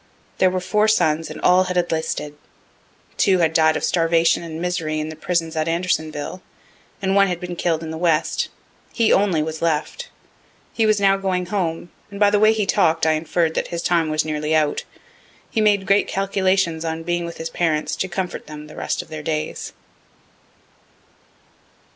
There 0.39 0.49
were 0.49 0.59
four 0.59 0.87
sons, 0.87 1.29
and 1.29 1.39
all 1.41 1.65
had 1.65 1.77
enlisted. 1.77 2.35
Two 3.17 3.37
had 3.37 3.53
died 3.53 3.77
of 3.77 3.83
starvation 3.83 4.41
and 4.41 4.59
misery 4.59 4.99
in 4.99 5.09
the 5.09 5.15
prison 5.15 5.55
at 5.55 5.67
Andersonville, 5.67 6.41
and 7.03 7.15
one 7.15 7.27
had 7.27 7.39
been 7.39 7.55
kill'd 7.55 7.83
in 7.83 7.91
the 7.91 7.99
west. 7.99 8.47
He 8.93 9.13
only 9.13 9.43
was 9.43 9.61
left. 9.61 10.09
He 10.73 10.87
was 10.87 10.99
now 10.99 11.17
going 11.17 11.45
home, 11.53 11.91
and 12.09 12.19
by 12.19 12.31
the 12.31 12.39
way 12.39 12.51
he 12.51 12.65
talk'd 12.65 13.05
I 13.05 13.13
inferr'd 13.13 13.53
that 13.53 13.67
his 13.67 13.83
time 13.83 14.09
was 14.09 14.25
nearly 14.25 14.55
out. 14.55 14.85
He 15.51 15.61
made 15.61 15.85
great 15.85 16.07
calculations 16.07 16.83
on 16.83 17.03
being 17.03 17.23
with 17.23 17.37
his 17.37 17.51
parents 17.51 17.95
to 17.97 18.07
comfort 18.07 18.47
them 18.47 18.65
the 18.65 18.75
rest 18.75 19.03
of 19.03 19.09
their 19.09 19.21
days. 19.21 19.71